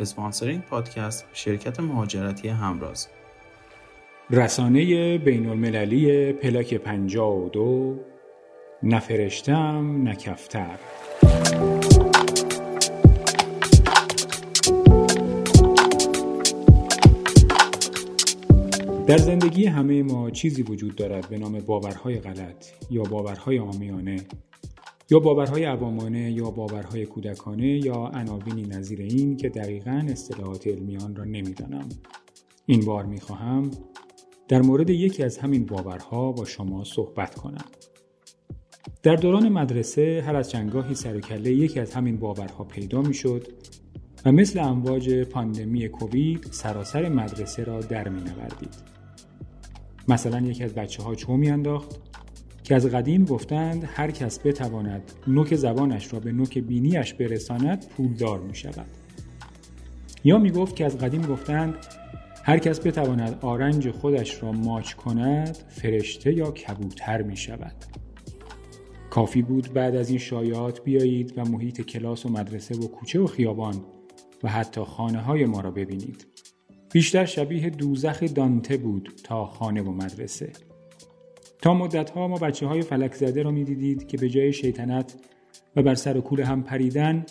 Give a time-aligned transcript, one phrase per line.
[0.00, 3.08] اسپانسر این پادکست شرکت مهاجرتی همراز.
[4.30, 8.00] رسانه بین المللی پلاک 52
[8.82, 10.78] نفرشتم نکفتر
[19.06, 24.16] در زندگی همه ما چیزی وجود دارد به نام باورهای غلط یا باورهای آمیانه
[25.10, 31.16] یا باورهای عوامانه یا باورهای کودکانه یا عناوینی نظیر این که دقیقا اصطلاحات علمی آن
[31.16, 31.88] را نمی‌دانم
[32.66, 33.70] این بار می‌خواهم
[34.48, 37.64] در مورد یکی از همین باورها با شما صحبت کنم
[39.02, 43.46] در دوران مدرسه هر از چندگاهی سر کله یکی از همین باورها پیدا می‌شد
[44.24, 48.74] و مثل امواج پاندمی کووید سراسر مدرسه را در می نوردید.
[50.08, 52.07] مثلا یکی از بچه ها چو میانداخت
[52.68, 58.40] که از قدیم گفتند هر کس بتواند نوک زبانش را به نوک بینیش برساند پولدار
[58.40, 58.86] می شود.
[60.24, 61.74] یا می گفت که از قدیم گفتند
[62.44, 67.74] هر کس بتواند آرنج خودش را ماچ کند فرشته یا کبوتر می شود.
[69.10, 73.26] کافی بود بعد از این شایعات بیایید و محیط کلاس و مدرسه و کوچه و
[73.26, 73.84] خیابان
[74.42, 76.26] و حتی خانه های ما را ببینید.
[76.92, 80.67] بیشتر شبیه دوزخ دانته بود تا خانه و مدرسه.
[81.62, 85.14] تا مدت ها ما بچه های فلک زده را می دیدید که به جای شیطنت
[85.76, 87.26] و بر سر و کول هم پریدن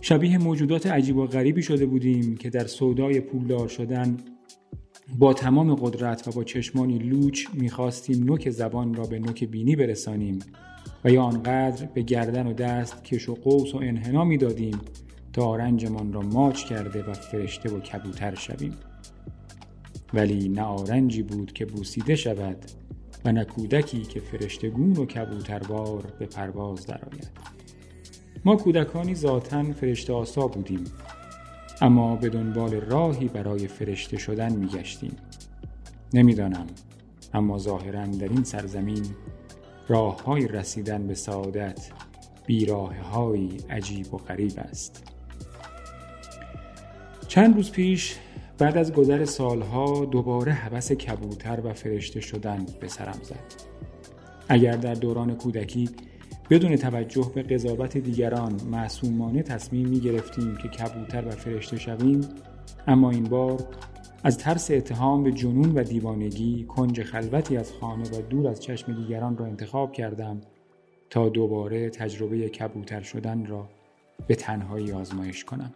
[0.00, 4.16] شبیه موجودات عجیب و غریبی شده بودیم که در سودای پولدار شدن
[5.18, 10.38] با تمام قدرت و با چشمانی لوچ می‌خواستیم نوک زبان را به نوک بینی برسانیم
[11.04, 14.80] و یا آنقدر به گردن و دست کش و قوس و انحنا می‌دادیم
[15.32, 18.74] تا آرنجمان را ماچ کرده و فرشته و کبوتر شویم.
[20.14, 22.56] ولی نه آرنجی بود که بوسیده شود
[23.26, 27.30] و نه کودکی که فرشتگون و کبوتربار به پرواز درآید.
[28.44, 30.84] ما کودکانی ذاتا فرشته آسا بودیم
[31.80, 35.16] اما به دنبال راهی برای فرشته شدن میگشتیم.
[36.14, 36.66] نمی‌دانم
[37.34, 39.06] اما ظاهرا در این سرزمین
[39.88, 41.90] راه های رسیدن به سعادت
[42.46, 45.12] بیراه های عجیب و غریب است.
[47.28, 48.16] چند روز پیش
[48.58, 53.54] بعد از گذر سالها دوباره حوس کبوتر و فرشته شدن به سرم زد.
[54.48, 55.90] اگر در دوران کودکی
[56.50, 62.20] بدون توجه به قضاوت دیگران معصومانه تصمیم می گرفتیم که کبوتر و فرشته شویم
[62.86, 63.64] اما این بار
[64.24, 68.94] از ترس اتهام به جنون و دیوانگی کنج خلوتی از خانه و دور از چشم
[68.94, 70.40] دیگران را انتخاب کردم
[71.10, 73.68] تا دوباره تجربه کبوتر شدن را
[74.26, 75.72] به تنهایی آزمایش کنم.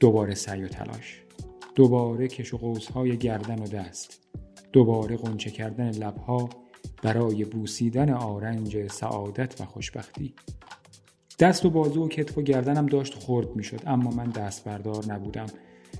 [0.00, 1.23] دوباره سعی و تلاش.
[1.74, 4.20] دوباره کش و قوسهای گردن و دست
[4.72, 6.48] دوباره قنچه کردن لبها
[7.02, 10.34] برای بوسیدن آرنج سعادت و خوشبختی.
[11.38, 15.46] دست و بازو و کتف و گردنم داشت خرد می‌شد اما من دست بردار نبودم.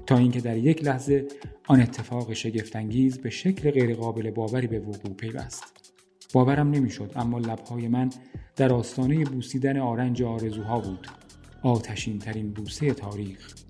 [0.07, 1.27] تا اینکه در یک لحظه
[1.69, 5.65] آن اتفاق شگفتانگیز به شکل غیرقابل باوری به وقوع پیوست.
[6.33, 8.11] باورم نمی‌شد اما لبهای من
[8.57, 11.07] در آستانه بوسیدن آرنج آرزوها بود.
[11.63, 13.64] آتشین ترین بوسه تاریخ.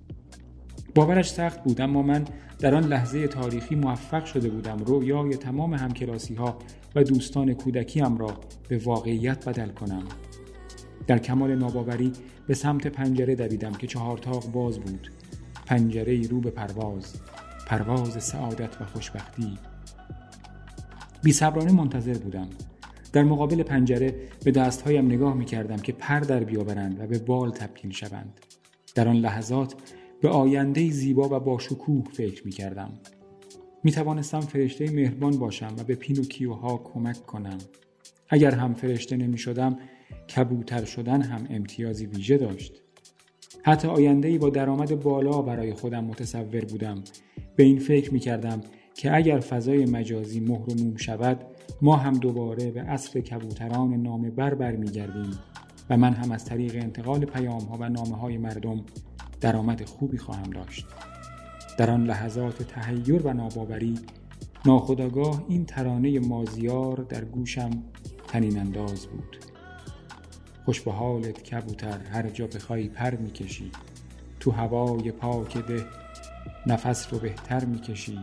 [0.95, 2.25] باورش سخت بود اما من
[2.59, 6.59] در آن لحظه تاریخی موفق شده بودم رویای تمام همکلاسی ها
[6.95, 10.03] و دوستان کودکیم را به واقعیت بدل کنم.
[11.07, 12.13] در کمال ناباوری
[12.47, 15.11] به سمت پنجره دویدم که چهارتاق باز بود.
[15.67, 17.15] پنجره رو به پرواز
[17.67, 19.59] پرواز سعادت و خوشبختی.
[21.23, 22.49] بی صبرانه منتظر بودم.
[23.13, 27.51] در مقابل پنجره به دستهایم نگاه می کردم که پر در بیاورند و به بال
[27.51, 28.41] تبدیل شوند.
[28.95, 29.75] در آن لحظات
[30.25, 32.93] به آینده زیبا و با شکوه فکر می کردم.
[33.83, 37.59] می توانستم فرشته مهربان باشم و به پینوکیوها کمک کنم.
[38.29, 39.79] اگر هم فرشته نمی شدم
[40.37, 42.83] کبوتر شدن هم امتیازی ویژه داشت.
[43.63, 47.03] حتی آینده با درآمد بالا برای خودم متصور بودم.
[47.57, 48.61] به این فکر می کردم
[48.95, 51.41] که اگر فضای مجازی مهر و موم شود
[51.83, 55.39] ما هم دوباره به اصل کبوتران نامه بر برمیگردیم
[55.91, 58.85] و من هم از طریق انتقال پیام ها و نامه های مردم
[59.41, 60.87] درآمد خوبی خواهم داشت.
[61.79, 63.99] در آن لحظات تهیر و ناباوری
[64.67, 67.71] ناخداگاه این ترانه مازیار در گوشم
[68.29, 69.37] تنین انداز بود.
[70.65, 73.71] خوش به حالت کبوتر هر جا بخوای پر می‌کشی.
[74.41, 75.85] تو هوای پاک ده
[76.67, 78.19] نفس رو بهتر می‌کشی.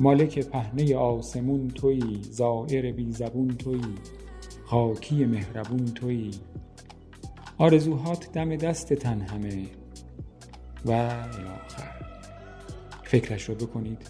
[0.00, 3.94] مالک پهنه آسمون تویی زائر بی زبون تویی
[4.64, 6.30] خاکی مهربون تویی.
[7.58, 9.66] آرزوهات دم دست تن همه
[10.84, 11.92] و آخر.
[13.02, 14.02] فکرش رو بکنید.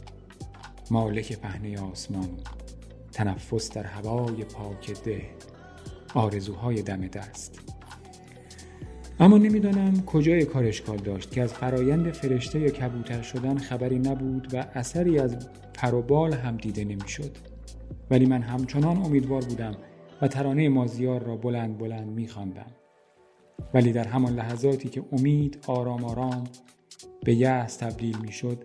[0.90, 2.28] مالک پهنه آسمان.
[3.12, 5.22] تنفس در هوای پاک ده.
[6.14, 7.60] آرزوهای دم دست.
[9.20, 14.54] اما نمی‌دانم کجای کار اشکال داشت که از فرایند فرشته یا کبوتر شدن خبری نبود
[14.54, 17.36] و اثری از پروبال هم دیده نمی‌شد.
[18.10, 19.76] ولی من همچنان امیدوار بودم
[20.22, 22.66] و ترانه مازیار را بلند بلند میخواندم.
[23.74, 26.44] ولی در همان لحظاتی که امید آرام آرام
[27.24, 28.64] به یأس تبدیل می‌شد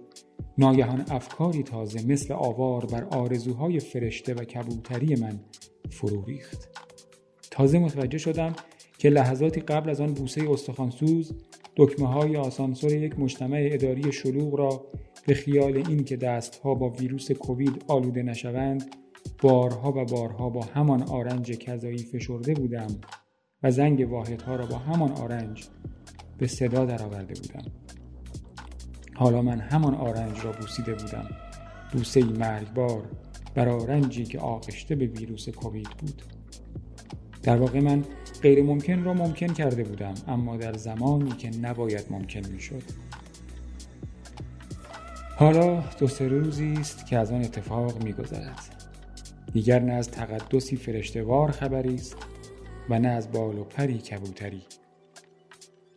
[0.57, 5.39] ناگهان افکاری تازه مثل آوار بر آرزوهای فرشته و کبوتری من
[5.89, 6.69] فرو ریخت.
[7.51, 8.55] تازه متوجه شدم
[8.97, 11.33] که لحظاتی قبل از آن بوسه استخوانسوز
[11.75, 14.85] دکمه های آسانسور یک مجتمع اداری شلوغ را
[15.27, 18.95] به خیال این که دستها با ویروس کووید آلوده نشوند
[19.41, 22.87] بارها و بارها با همان آرنج کذایی فشرده بودم.
[23.63, 25.67] و زنگ واحدها را با همان آرنج
[26.37, 27.71] به صدا درآورده بودم.
[29.15, 31.29] حالا من همان آرنج را بوسیده بودم.
[31.93, 33.03] بوسه مرگبار
[33.55, 36.21] بر آرنجی که آغشته به ویروس کووید بود.
[37.43, 38.03] در واقع من
[38.41, 42.83] غیر ممکن را ممکن کرده بودم اما در زمانی که نباید ممکن می شد
[45.35, 48.59] حالا دو سه روزی است که از آن اتفاق می گذرد.
[49.53, 52.15] دیگر نه از تقدسی فرشتوار خبری است.
[52.89, 54.61] و نه از بال و پری کبوتری.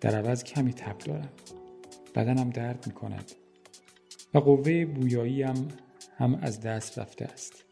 [0.00, 1.28] در عوض کمی تب دارم.
[2.14, 3.32] بدنم درد می کند
[4.34, 5.68] و قوه بویاییم
[6.16, 7.64] هم از دست رفته است.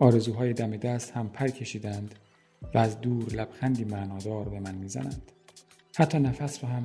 [0.00, 2.14] آرزوهای دم دست هم پر کشیدند
[2.74, 5.32] و از دور لبخندی معنادار به من می‌زنند.
[5.96, 6.82] حتی نفس را هم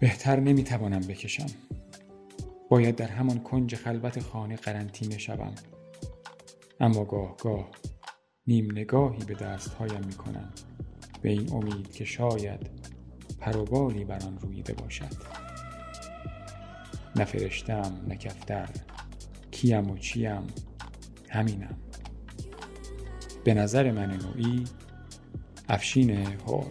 [0.00, 1.46] بهتر نمی‌توانم بکشم.
[2.68, 5.54] باید در همان کنج خلوت خانه قرنطینه شوم.
[6.80, 7.70] اما گاه گاه
[8.48, 10.52] نیم نگاهی به دستهایم می کنم
[11.22, 12.70] به این امید که شاید
[13.40, 15.12] پروبالی بر آن رویده باشد.
[17.16, 18.68] نه فرشتم نه کفتر.
[19.50, 20.46] کیم و چیم؟
[21.28, 21.76] همینم.
[23.44, 24.64] به نظر من نوعی
[25.68, 26.66] افشین هور